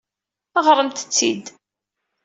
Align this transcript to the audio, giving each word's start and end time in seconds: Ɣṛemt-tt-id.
Ɣṛemt-tt-id. 0.65 1.45